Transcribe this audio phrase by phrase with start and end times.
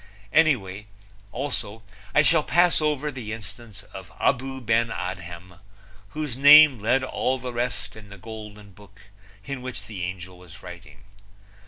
[1.31, 1.83] Also,
[2.15, 5.59] I shall pass over the instance of Abou Ben Adhem,
[6.09, 9.01] whose name led all the rest in the golden book
[9.45, 11.03] in which the angel was writing.